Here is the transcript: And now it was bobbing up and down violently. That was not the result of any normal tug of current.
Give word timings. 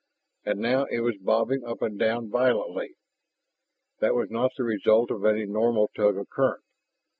And 0.45 0.59
now 0.61 0.85
it 0.85 1.01
was 1.01 1.19
bobbing 1.19 1.63
up 1.63 1.83
and 1.83 1.99
down 1.99 2.27
violently. 2.31 2.95
That 3.99 4.15
was 4.15 4.31
not 4.31 4.51
the 4.57 4.63
result 4.63 5.11
of 5.11 5.23
any 5.25 5.45
normal 5.45 5.91
tug 5.95 6.17
of 6.17 6.27
current. 6.27 6.63